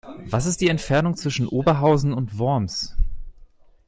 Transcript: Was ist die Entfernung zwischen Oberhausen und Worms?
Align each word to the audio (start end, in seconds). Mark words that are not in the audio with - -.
Was 0.25 0.47
ist 0.47 0.61
die 0.61 0.67
Entfernung 0.69 1.15
zwischen 1.15 1.47
Oberhausen 1.47 2.11
und 2.11 2.39
Worms? 2.39 2.95